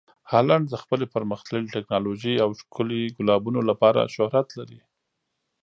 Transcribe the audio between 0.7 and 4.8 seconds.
خپلې پرمخ تللې ټکنالوژۍ او ښکلي ګلابونو لپاره شهرت لري.